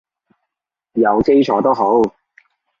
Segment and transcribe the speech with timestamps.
[0.93, 2.01] 有基礎都好